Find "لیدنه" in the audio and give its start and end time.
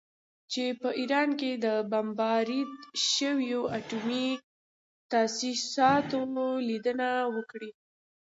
6.67-7.09